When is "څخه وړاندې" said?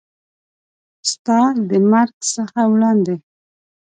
2.35-3.15